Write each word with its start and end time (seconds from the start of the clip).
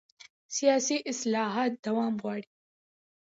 سیاسي 0.55 0.97
اصلاحات 1.11 1.71
دوام 1.85 2.13
غواړي 2.21 2.45